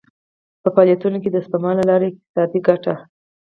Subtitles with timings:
[0.61, 2.93] په فعالیتونو کې د سپما له لارې اقتصادي ګټه.